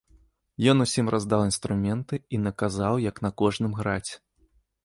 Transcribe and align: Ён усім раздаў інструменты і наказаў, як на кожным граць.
Ён 0.71 0.77
усім 0.85 1.11
раздаў 1.15 1.43
інструменты 1.49 2.21
і 2.39 2.41
наказаў, 2.47 2.95
як 3.09 3.23
на 3.27 3.31
кожным 3.43 3.71
граць. 3.83 4.11